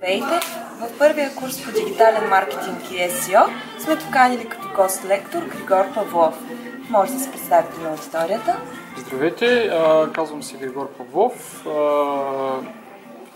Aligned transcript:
Здравейте! 0.00 0.40
В 0.80 0.98
първия 0.98 1.34
курс 1.34 1.64
по 1.64 1.72
дигитален 1.72 2.28
маркетинг 2.28 2.90
и 2.90 2.94
SEO 2.94 3.46
сме 3.78 3.98
поканили 3.98 4.48
като 4.48 4.68
гост 4.76 5.04
лектор 5.04 5.38
Григор 5.38 5.94
Павлов. 5.94 6.34
Може 6.90 7.12
да 7.12 7.20
се 7.20 7.30
представите 7.30 7.80
на 7.80 7.90
аудиторията. 7.90 8.60
Здравейте, 8.98 9.72
казвам 10.14 10.42
се 10.42 10.56
Григор 10.56 10.88
Павлов, 10.88 11.66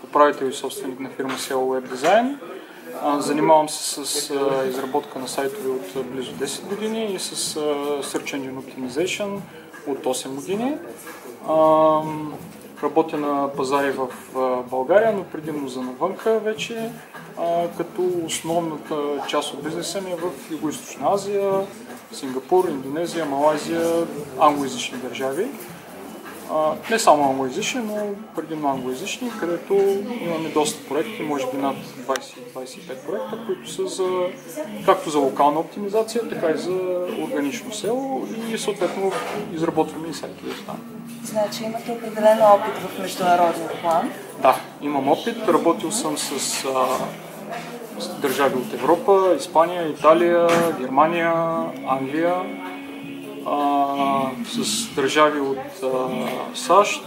управител 0.03 0.45
и 0.45 0.53
собственик 0.53 0.99
на 0.99 1.09
фирма 1.09 1.33
SEO 1.33 1.53
Web 1.55 1.87
Design. 1.87 2.37
Занимавам 3.19 3.69
се 3.69 4.05
с 4.05 4.33
изработка 4.69 5.19
на 5.19 5.27
сайтове 5.27 5.69
от 5.69 6.07
близо 6.07 6.31
10 6.31 6.63
години 6.67 7.13
и 7.13 7.19
с 7.19 7.55
Search 8.03 8.37
Engine 8.37 8.53
Optimization 8.53 9.39
от 9.87 10.03
8 10.03 10.27
години. 10.27 10.77
Работя 12.83 13.17
на 13.17 13.51
пазари 13.57 13.91
в 13.91 14.07
България, 14.63 15.13
но 15.13 15.23
предимно 15.23 15.67
за 15.67 15.81
навънка 15.81 16.39
вече, 16.39 16.89
като 17.77 18.11
основната 18.25 18.95
част 19.27 19.53
от 19.53 19.63
бизнеса 19.63 20.01
ми 20.01 20.11
е 20.11 20.15
в 20.15 20.51
Юго-Источна 20.51 21.13
Азия, 21.13 21.51
Сингапур, 22.11 22.69
Индонезия, 22.69 23.25
Малайзия, 23.25 24.07
англоязични 24.39 24.97
държави. 24.97 25.47
Не 26.91 26.99
само 26.99 27.29
англоязични, 27.29 27.81
но 27.81 27.95
предимно 28.35 28.69
англоязични, 28.69 29.31
където 29.39 29.73
имаме 30.21 30.49
доста 30.49 30.87
проекти, 30.87 31.23
може 31.23 31.45
би 31.53 31.57
над 31.57 31.75
20-25 31.75 33.05
проекта, 33.05 33.39
които 33.45 33.71
са 33.71 33.87
за, 33.87 34.27
както 34.85 35.09
за 35.09 35.19
локална 35.19 35.59
оптимизация, 35.59 36.29
така 36.29 36.51
и 36.51 36.57
за 36.57 36.71
органично 37.23 37.73
село 37.73 38.27
и 38.53 38.57
съответно 38.57 39.11
изработваме 39.53 40.07
и 40.07 40.13
сайтове 40.13 40.51
там. 40.65 40.77
Значи 41.23 41.63
имате 41.63 41.91
определен 41.91 42.41
опит 42.41 42.73
в 42.73 42.99
международен 42.99 43.67
план. 43.81 44.11
Да, 44.41 44.55
имам 44.81 45.07
опит. 45.07 45.47
Работил 45.47 45.91
съм 45.91 46.17
с 46.17 46.65
а, 46.65 46.87
държави 48.21 48.55
от 48.55 48.73
Европа, 48.73 49.35
Испания, 49.39 49.89
Италия, 49.89 50.47
Германия, 50.79 51.33
Англия, 51.87 52.35
а, 53.45 53.85
с 54.45 54.87
държави 54.95 55.39
от 55.39 55.83
а, 55.83 55.87
САЩ, 56.55 57.03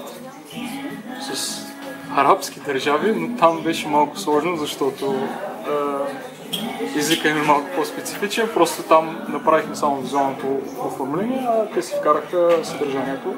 с 1.32 1.62
арабски 2.16 2.60
държави, 2.60 3.12
но 3.16 3.36
там 3.36 3.60
беше 3.62 3.88
малко 3.88 4.18
сложно, 4.18 4.56
защото 4.56 5.14
а, 5.68 5.98
езика 6.96 7.28
им 7.28 7.36
е 7.36 7.42
малко 7.42 7.66
по-специфичен. 7.76 8.48
Просто 8.54 8.82
там 8.82 9.18
направихме 9.28 9.76
само 9.76 9.96
визуалното 9.96 10.46
оформление, 10.84 11.46
а 11.48 11.66
те 11.74 11.82
си 11.82 11.94
вкараха 12.00 12.64
съдържанието 12.64 13.34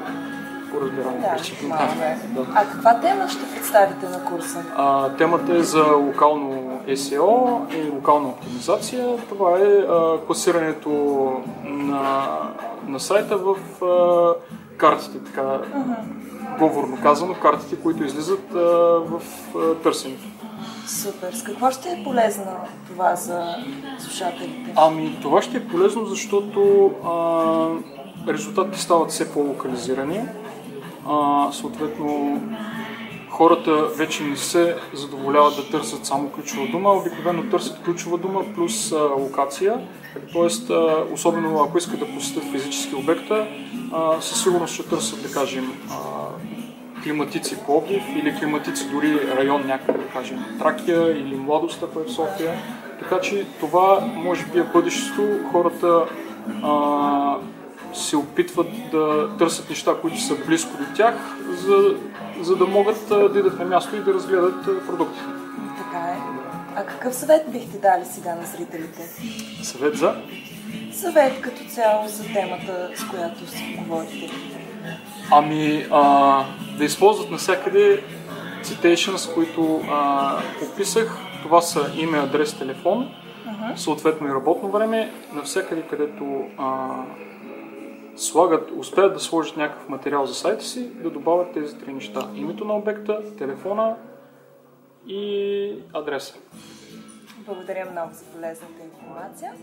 по 0.71 0.81
разбиране 0.81 1.19
Да, 1.21 1.35
причини. 1.37 1.71
е. 2.01 2.17
Да. 2.27 2.45
А 2.55 2.65
каква 2.65 2.99
тема 2.99 3.29
ще 3.29 3.51
представите 3.55 4.05
на 4.09 4.25
курса? 4.25 4.63
А, 4.77 5.09
темата 5.09 5.55
е 5.55 5.63
за 5.63 5.83
локално 5.83 6.70
SEO 6.87 7.59
и 7.75 7.89
локална 7.89 8.29
оптимизация. 8.29 9.17
Това 9.29 9.59
е 9.59 9.63
а, 9.63 10.17
класирането 10.27 10.89
на, 11.63 12.37
на 12.87 12.99
сайта 12.99 13.37
в 13.37 13.55
а, 13.85 14.33
картите, 14.77 15.17
така 15.25 15.59
говорно 16.59 16.97
казано, 17.03 17.33
картите, 17.41 17.75
които 17.75 18.03
излизат 18.03 18.55
а, 18.55 18.59
в 18.99 19.21
а, 19.55 19.75
търсенето. 19.75 20.23
Супер! 20.87 21.33
С 21.33 21.43
какво 21.43 21.71
ще 21.71 21.89
е 21.89 22.03
полезно 22.03 22.45
това 22.87 23.15
за 23.15 23.55
слушателите? 23.99 24.73
Ами, 24.75 25.19
това 25.21 25.41
ще 25.41 25.57
е 25.57 25.67
полезно, 25.67 26.05
защото 26.05 26.91
а, 27.05 28.31
резултатите 28.31 28.79
стават 28.79 29.11
все 29.11 29.33
по-локализирани. 29.33 30.21
А, 31.09 31.47
съответно, 31.51 32.41
хората 33.31 33.85
вече 33.85 34.23
не 34.23 34.37
се 34.37 34.75
задоволяват 34.93 35.55
да 35.55 35.69
търсят 35.69 36.05
само 36.05 36.29
ключова 36.29 36.67
дума, 36.67 36.89
обикновено 36.89 37.49
търсят 37.49 37.83
ключова 37.85 38.17
дума 38.17 38.43
плюс 38.55 38.91
а, 38.91 38.95
локация. 39.17 39.79
А, 40.35 41.03
особено 41.13 41.63
ако 41.63 41.77
искат 41.77 41.99
да 41.99 42.13
посетят 42.13 42.43
физически 42.51 42.95
обекта, 42.95 43.47
а, 43.93 44.21
със 44.21 44.43
сигурност 44.43 44.73
ще 44.73 44.89
търсят, 44.89 45.21
да 45.21 45.31
кажем, 45.31 45.73
а, 45.89 45.95
климатици 47.03 47.57
Пловдив 47.65 48.03
или 48.15 48.35
климатици 48.39 48.89
дори 48.89 49.19
район 49.37 49.67
някъде, 49.67 49.97
да 49.97 50.07
кажем, 50.07 50.45
Тракия 50.59 51.11
или 51.11 51.35
Младост, 51.35 51.83
ако 51.83 51.99
е 51.99 52.03
в 52.03 52.11
София. 52.11 52.53
Така 52.99 53.19
че 53.19 53.45
това 53.59 54.11
може 54.15 54.45
би 54.45 54.59
е 54.59 54.63
бъдещето. 54.63 55.39
Хората 55.51 56.05
а, 56.63 57.35
се 57.93 58.17
опитват 58.17 58.67
да 58.91 59.29
търсят 59.37 59.69
неща, 59.69 59.95
които 60.01 60.21
са 60.21 60.35
близко 60.35 60.77
до 60.77 60.95
тях, 60.95 61.15
за, 61.49 61.95
за 62.41 62.55
да 62.55 62.65
могат 62.65 63.09
да 63.09 63.39
идат 63.39 63.59
на 63.59 63.65
място 63.65 63.95
и 63.95 63.99
да 63.99 64.13
разгледат 64.13 64.67
а, 64.67 64.87
продуктите. 64.87 65.25
Така 65.77 65.97
е. 65.97 66.17
А 66.75 66.85
какъв 66.85 67.15
съвет 67.15 67.51
бихте 67.51 67.77
дали 67.77 68.05
сега 68.05 68.35
на 68.35 68.45
зрителите? 68.45 69.01
Съвет 69.63 69.97
за? 69.97 70.15
Съвет 70.93 71.41
като 71.41 71.63
цяло 71.63 72.07
за 72.07 72.23
темата, 72.23 72.89
с 72.95 73.07
която 73.09 73.47
си 73.47 73.79
говорите. 73.79 74.31
Ами, 75.31 75.87
а, 75.91 76.45
да 76.77 76.85
използват 76.85 77.31
навсякъде 77.31 78.03
citations, 78.63 79.33
които 79.33 79.81
а, 79.91 80.37
описах. 80.63 81.17
Това 81.43 81.61
са 81.61 81.91
име, 81.97 82.17
адрес, 82.17 82.53
телефон, 82.53 83.09
съответно 83.75 84.27
и 84.27 84.33
работно 84.33 84.71
време. 84.71 85.11
Навсякъде, 85.33 85.81
където 85.81 86.41
а, 86.57 86.89
слагат, 88.21 88.71
успеят 88.77 89.13
да 89.13 89.19
сложат 89.19 89.57
някакъв 89.57 89.89
материал 89.89 90.25
за 90.25 90.33
сайта 90.33 90.63
си, 90.63 90.89
да 90.89 91.09
добавят 91.09 91.53
тези 91.53 91.77
три 91.77 91.93
неща. 91.93 92.29
Името 92.35 92.65
на 92.65 92.75
обекта, 92.75 93.35
телефона 93.37 93.95
и 95.07 95.83
адреса. 95.93 96.35
Благодаря 97.45 97.91
много 97.91 98.13
за 98.13 98.25
полезната 98.25 98.83
информация. 98.83 99.53